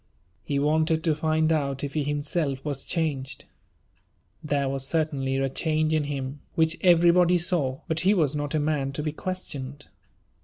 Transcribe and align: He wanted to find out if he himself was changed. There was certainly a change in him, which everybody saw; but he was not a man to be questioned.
He 0.43 0.57
wanted 0.57 1.03
to 1.03 1.13
find 1.13 1.53
out 1.53 1.83
if 1.83 1.93
he 1.93 2.03
himself 2.03 2.65
was 2.65 2.85
changed. 2.85 3.45
There 4.43 4.67
was 4.67 4.87
certainly 4.87 5.37
a 5.37 5.47
change 5.47 5.93
in 5.93 6.05
him, 6.05 6.39
which 6.55 6.75
everybody 6.81 7.37
saw; 7.37 7.81
but 7.87 7.99
he 7.99 8.15
was 8.15 8.35
not 8.35 8.55
a 8.55 8.59
man 8.59 8.93
to 8.93 9.03
be 9.03 9.11
questioned. 9.11 9.89